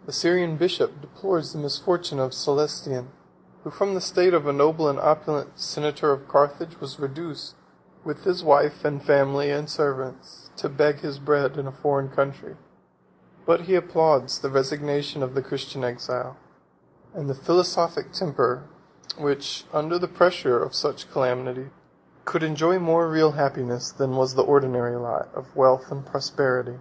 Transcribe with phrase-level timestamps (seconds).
[0.00, 3.06] 42 The Syrian bishop deplores the misfortunes of Cælestian,
[3.64, 7.54] who, from the state of a noble and opulent senator of Carthage, was reduced,
[8.04, 12.58] with his wife and family, and servants, to beg his bread in a foreign country;
[13.46, 16.36] but he applauds the resignation of the Christian exile,
[17.14, 18.64] and the philosophic temper,
[19.16, 21.70] which, under the pressure of such calamities,
[22.26, 26.78] could enjoy more real happiness than was the ordinary lot of wealth and prosperity.